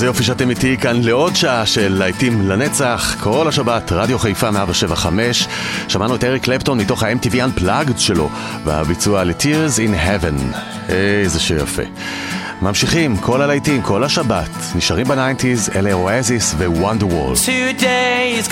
איזה 0.00 0.08
יופי 0.08 0.24
שאתם 0.24 0.50
איתי 0.50 0.76
כאן 0.76 1.02
לעוד 1.02 1.36
שעה 1.36 1.66
של 1.66 1.94
להיטים 1.98 2.48
לנצח, 2.48 3.16
כל 3.20 3.48
השבת, 3.48 3.92
רדיו 3.92 4.18
חיפה 4.18 4.50
175. 4.50 5.48
שמענו 5.88 6.14
את 6.14 6.24
אריק 6.24 6.42
קלפטון 6.44 6.78
מתוך 6.80 7.02
ה-MTV 7.02 7.34
Unplugged 7.34 7.98
שלו, 7.98 8.28
והביצוע 8.64 9.24
ל-Tears 9.24 9.76
in 9.76 9.94
Heaven. 10.06 10.56
איזה 10.88 11.40
שיר 11.40 11.62
יפה. 11.62 11.82
ממשיכים, 12.62 13.16
כל 13.16 13.42
הלהיטים, 13.42 13.82
כל 13.82 14.04
השבת, 14.04 14.50
נשארים 14.74 15.06
ב 15.06 15.12
nineties, 15.12 15.70
אלה 15.74 15.92
אואזיס 15.92 16.54
Wonderwall. 16.54 17.34
Today 17.34 18.40
is. 18.40 18.48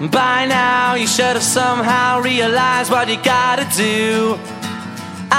By 0.00 0.46
now 0.46 0.94
you 0.94 1.08
should 1.08 1.34
have 1.38 1.48
somehow 1.60 2.20
realized 2.30 2.88
what 2.94 3.08
you 3.08 3.18
gotta 3.34 3.66
do. 3.76 4.38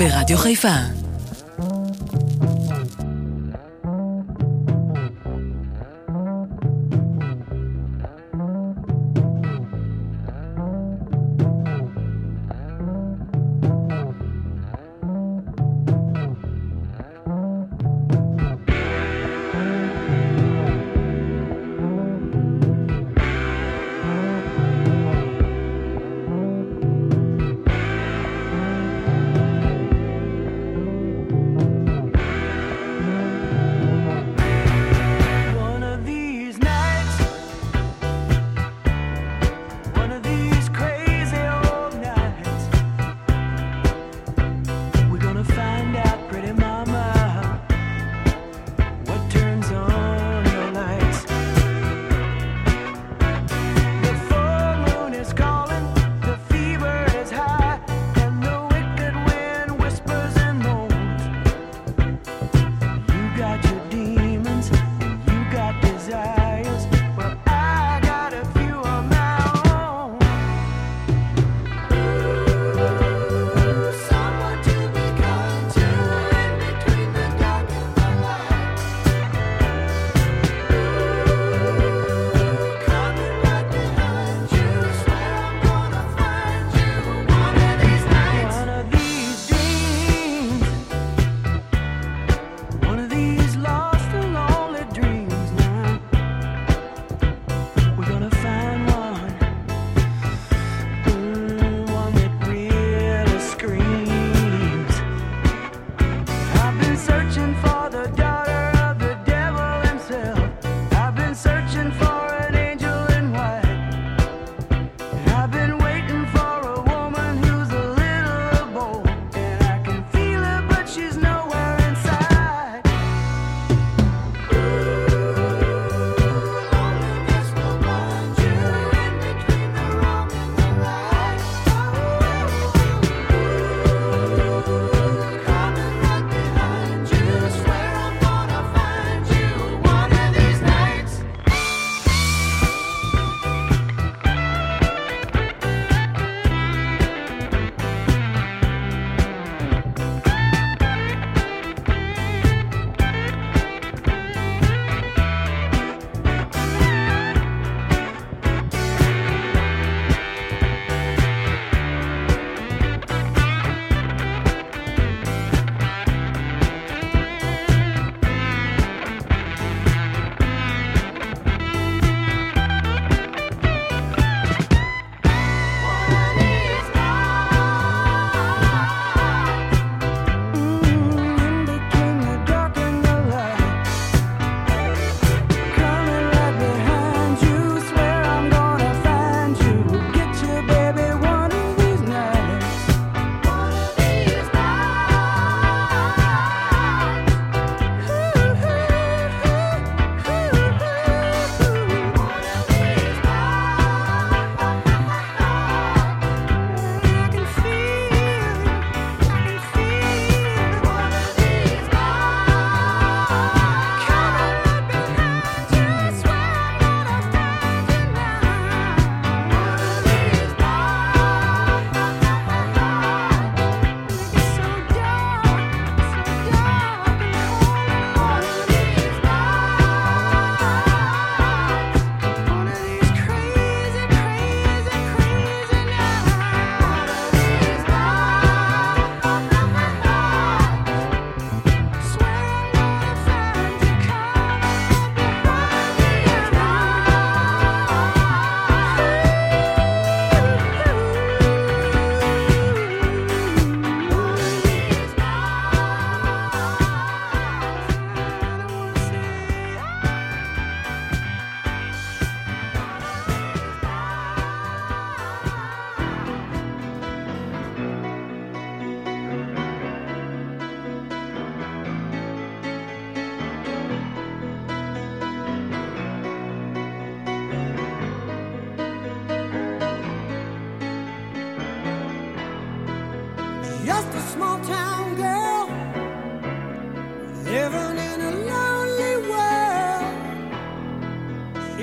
ברדיו 0.00 0.38
חיפה. 0.38 0.99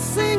see 0.00 0.29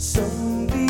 Someday 0.00 0.89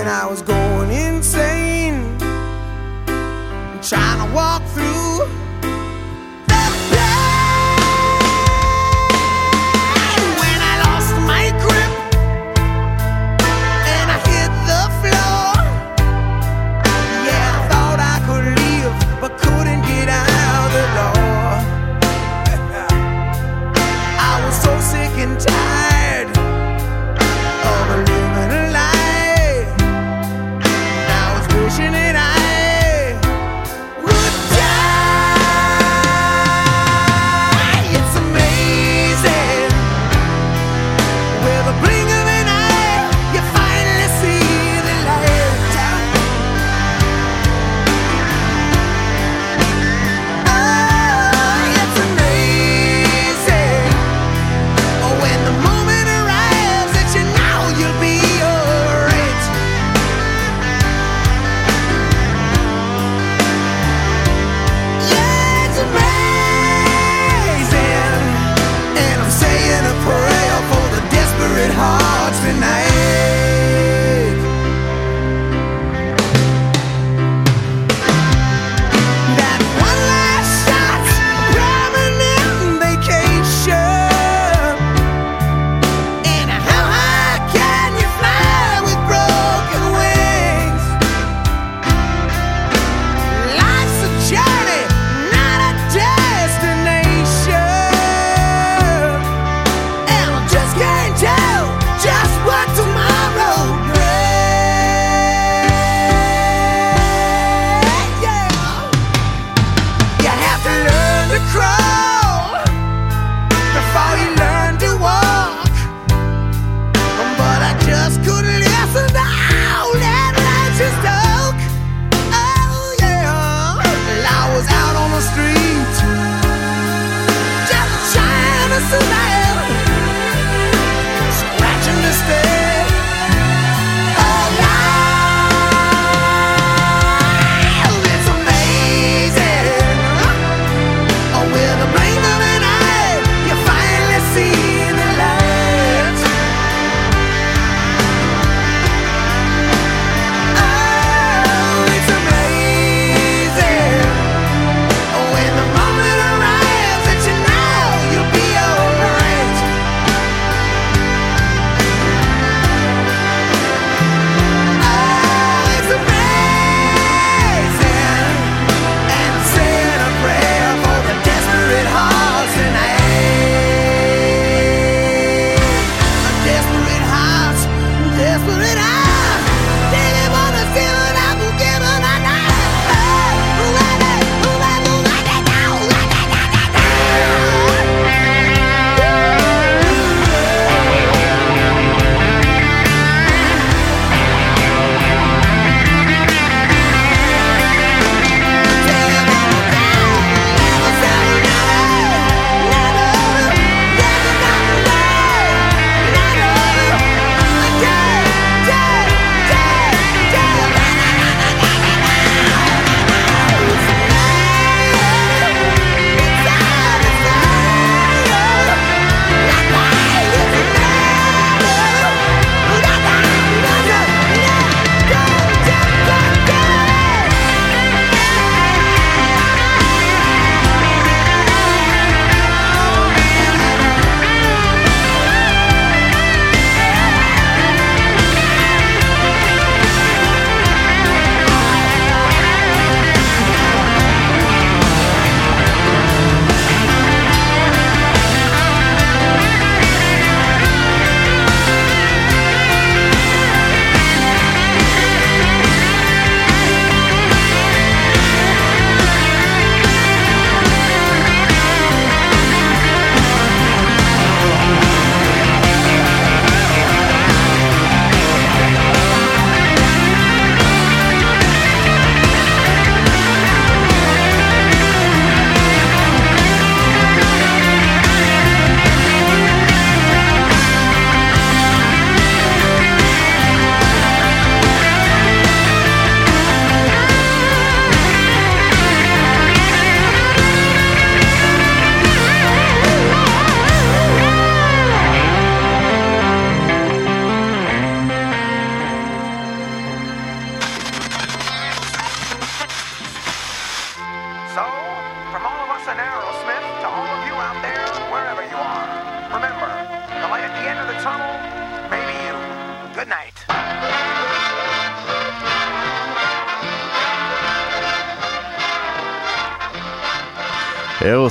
when 0.00 0.08
I 0.08 0.24
was 0.24 0.40
going 0.40 0.90
insane, 0.90 2.16
trying 3.82 4.26
to 4.26 4.34
walk 4.34 4.62
through. 4.68 4.89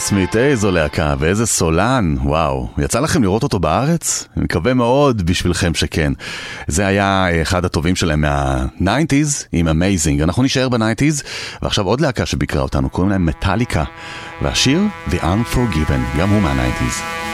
סמית', 0.09 0.35
איזו 0.35 0.71
להקה 0.71 1.15
ואיזה 1.19 1.45
סולן, 1.45 2.15
וואו. 2.23 2.67
יצא 2.77 2.99
לכם 2.99 3.23
לראות 3.23 3.43
אותו 3.43 3.59
בארץ? 3.59 4.27
אני 4.37 4.43
מקווה 4.43 4.73
מאוד 4.73 5.21
בשבילכם 5.25 5.73
שכן. 5.73 6.13
זה 6.67 6.87
היה 6.87 7.27
אה, 7.31 7.41
אחד 7.41 7.65
הטובים 7.65 7.95
שלהם 7.95 8.21
מה-90's 8.21 9.45
עם 9.51 9.67
Amazing. 9.67 10.21
אנחנו 10.21 10.43
נישאר 10.43 10.69
ב-90's, 10.69 11.23
ועכשיו 11.61 11.85
עוד 11.85 12.01
להקה 12.01 12.25
שביקרה 12.25 12.61
אותנו, 12.61 12.89
קוראים 12.89 13.11
להם 13.11 13.25
מטאליקה, 13.25 13.83
והשיר 14.41 14.81
The 15.09 15.17
Unforgiven, 15.17 16.19
גם 16.19 16.29
הוא 16.29 16.41
מה-90's. 16.41 17.28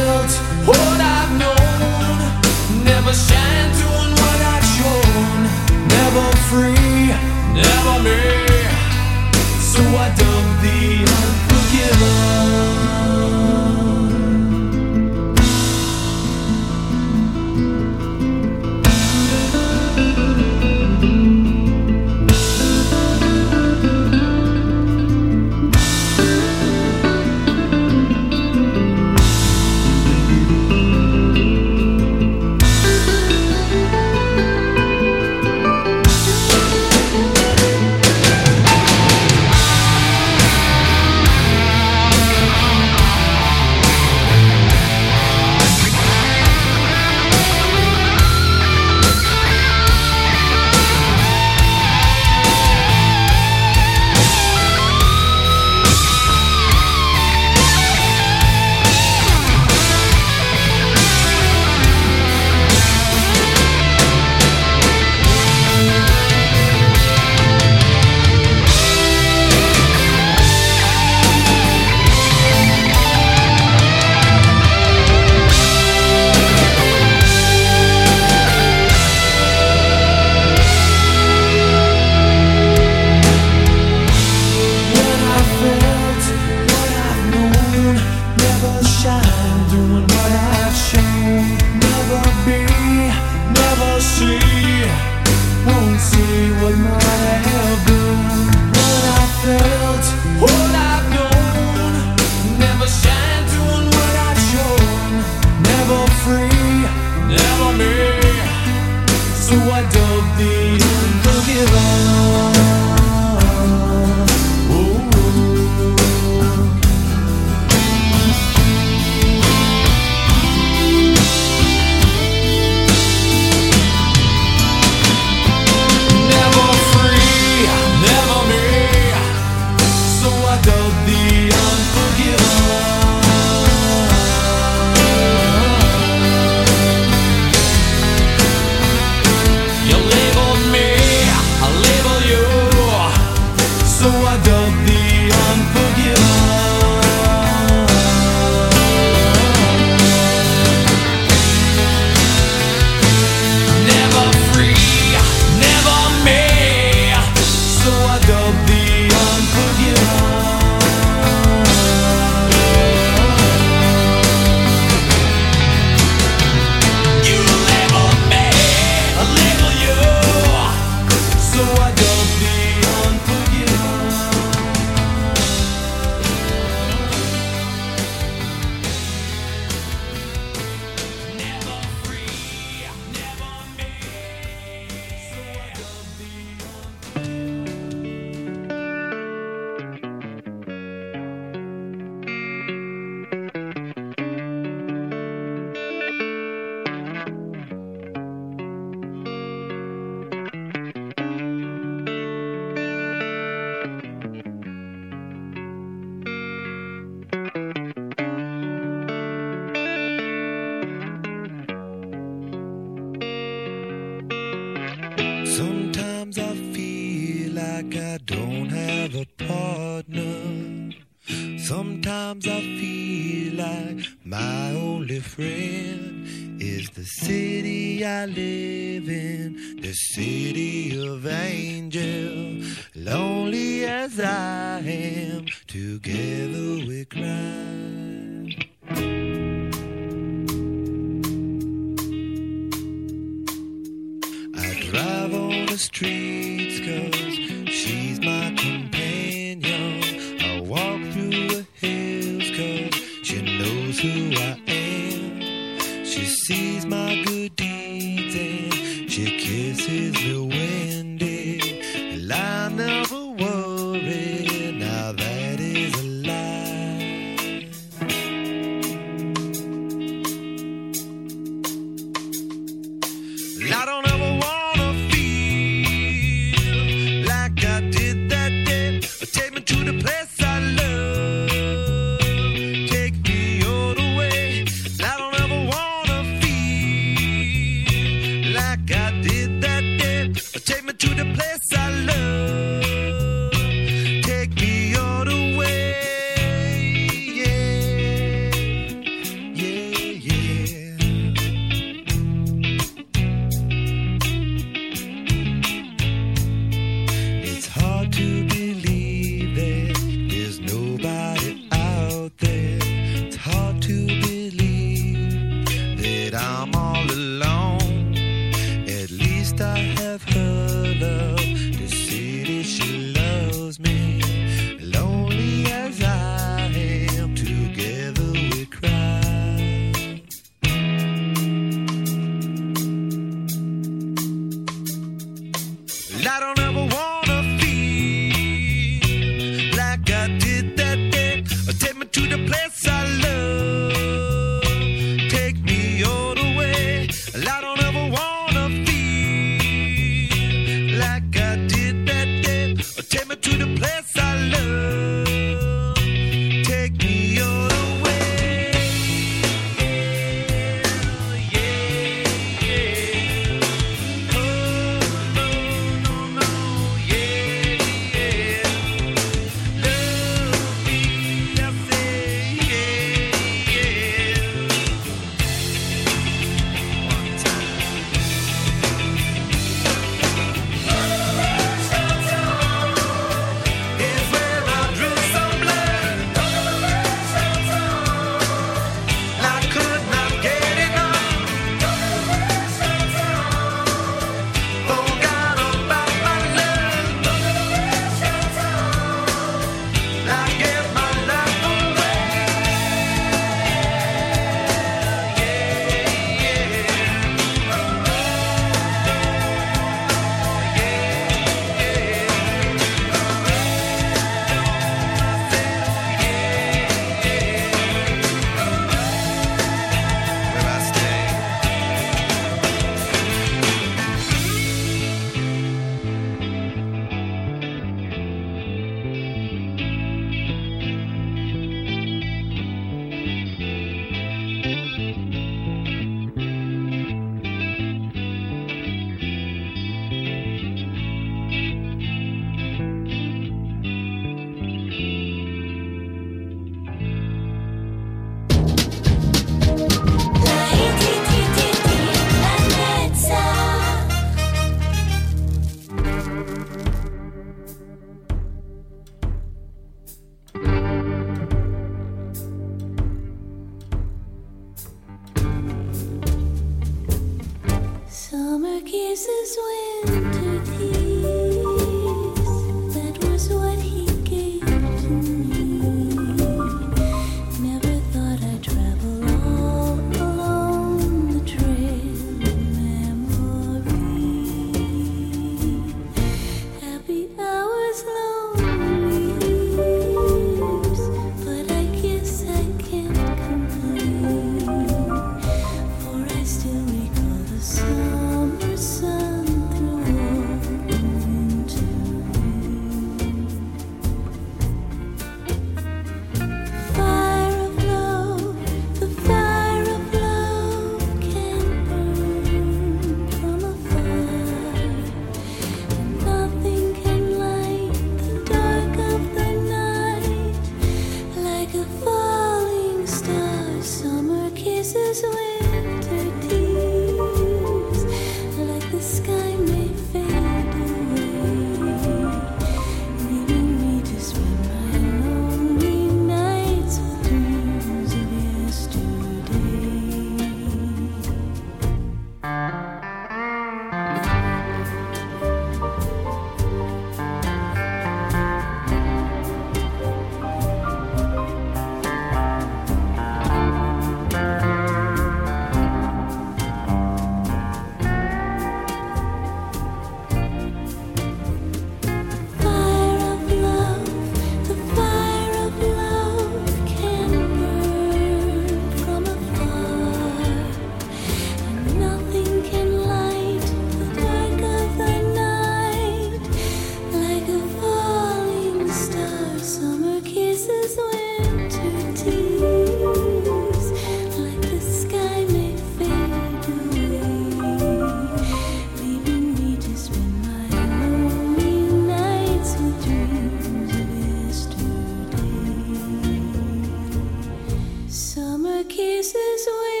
kisses 598.83 599.67
away. 599.67 600.00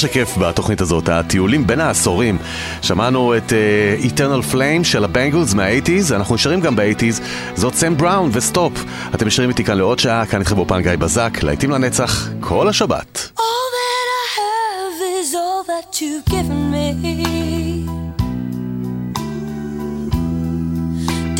שכיף 0.00 0.38
בתוכנית 0.38 0.80
הזאת, 0.80 1.08
הטיולים 1.08 1.66
בין 1.66 1.80
העשורים. 1.80 2.38
שמענו 2.82 3.36
את 3.36 3.52
uh, 3.52 4.04
Eternal 4.04 4.54
Flame 4.54 4.84
של 4.84 5.04
הבנגלס 5.04 5.54
מה-80's, 5.54 6.14
אנחנו 6.14 6.34
נשארים 6.34 6.60
גם 6.60 6.76
ב-80's, 6.76 7.22
זאת 7.54 7.74
סם 7.74 7.96
בראון 7.96 8.30
ו 8.32 8.41
Stop. 8.41 8.84
אתם 9.14 9.26
נשארים 9.26 9.50
איתי 9.50 9.64
כאן 9.64 9.78
לעוד 9.78 9.98
שעה, 9.98 10.26
כאן 10.26 10.40
איתכם 10.40 10.56
באופן 10.56 10.82
גיא 10.82 10.96
בזק, 10.96 11.42
להיטים 11.42 11.70
לנצח, 11.70 12.28
כל 12.40 12.68
השבת. 12.68 13.30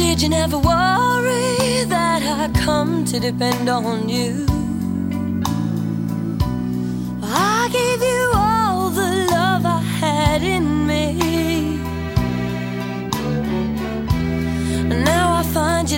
Did 0.01 0.19
you 0.23 0.29
never 0.29 0.59
worry 0.59 1.85
that 1.95 2.21
I 2.43 2.49
come 2.67 2.93
to 3.11 3.17
depend 3.29 3.69
on 3.71 4.09
you? 4.09 4.50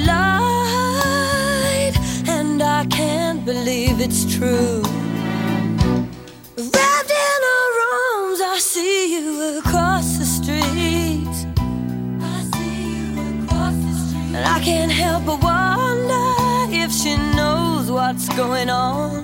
lied, 0.06 1.94
and 2.28 2.62
I 2.62 2.84
can't 2.86 3.44
believe 3.44 4.00
it's 4.00 4.24
true. 4.36 4.82
Wrapped 6.56 7.12
in 7.26 7.40
her 7.50 7.70
arms, 7.94 8.40
I 8.40 8.58
see 8.58 9.14
you 9.14 9.58
across 9.58 10.18
the 10.18 10.24
street. 10.24 11.34
I 12.20 12.36
see 12.52 12.82
you 12.94 13.08
across 13.44 13.76
the 13.86 13.94
street, 14.06 14.34
and 14.36 14.44
I 14.56 14.58
can't 14.60 14.92
help 14.92 15.24
but 15.26 15.38
wonder 15.42 16.26
if 16.84 16.90
she 16.92 17.16
knows 17.36 17.90
what's 17.90 18.28
going 18.36 18.70
on. 18.70 19.22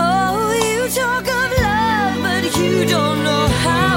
Oh, 0.00 0.52
you 0.64 0.88
talk 1.00 1.26
of 1.40 1.50
love, 1.60 2.14
but 2.22 2.44
you 2.58 2.84
don't 2.84 3.24
know 3.24 3.46
how. 3.64 3.87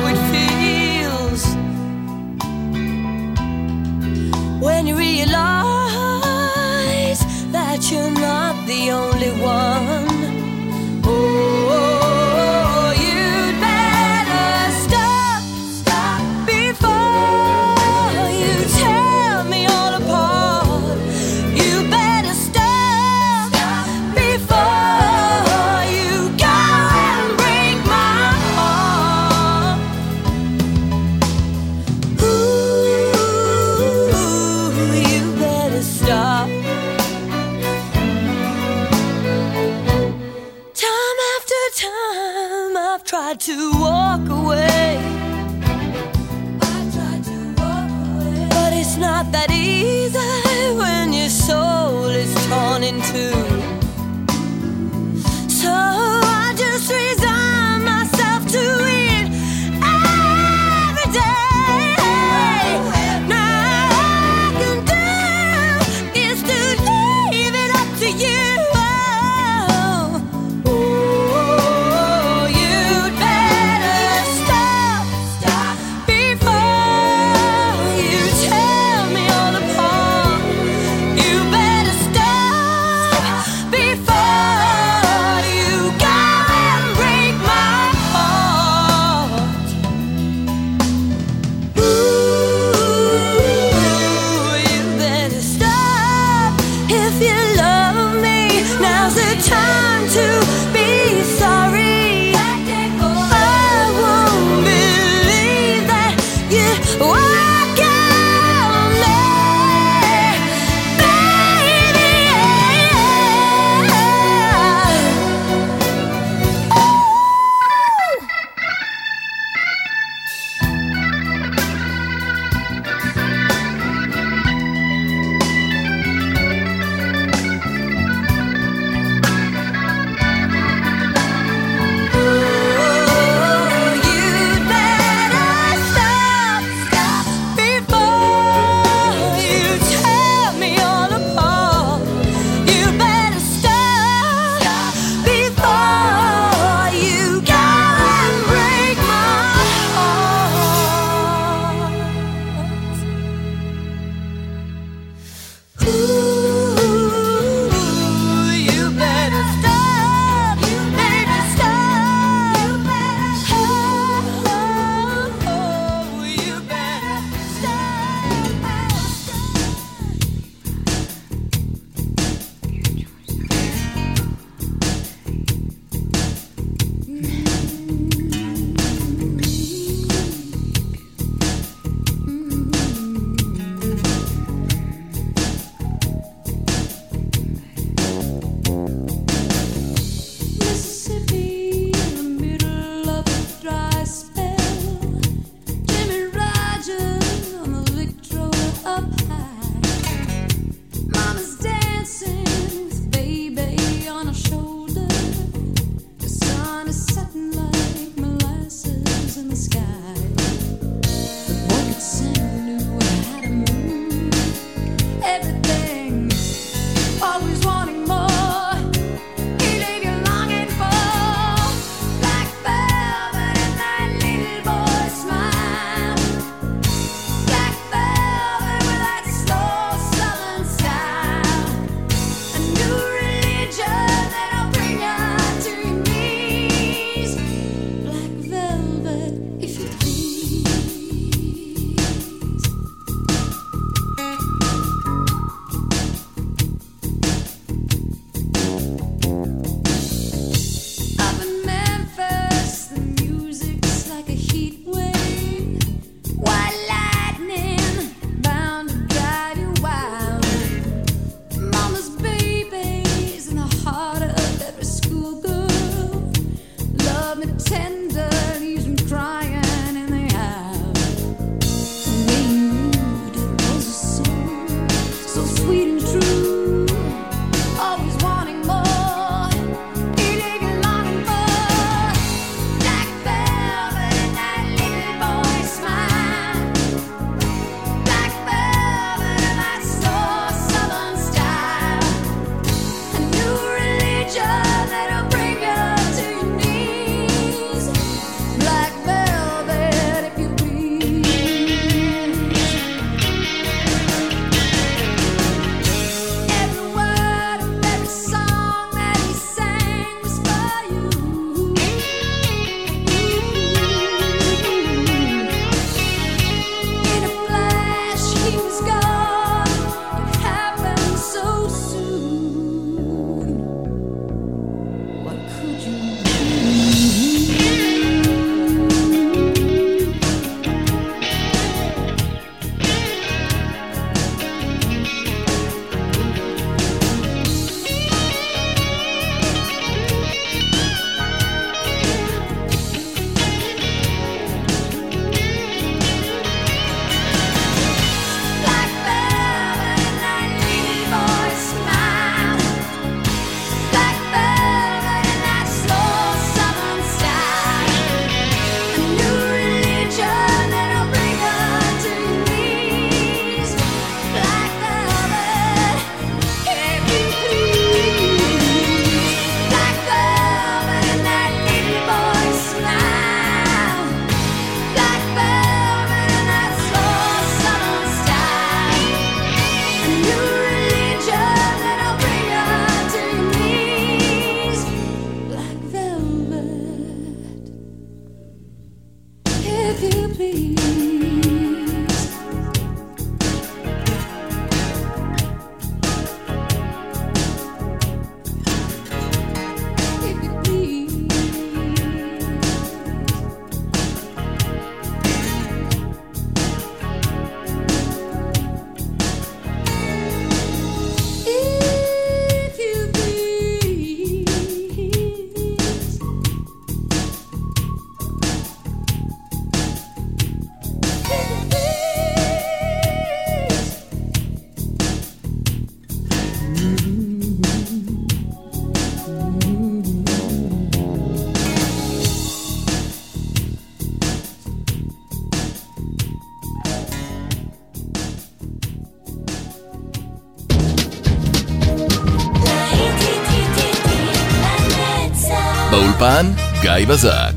באולפן 447.06 447.06
גיא 447.06 447.08
בזק. 447.08 447.51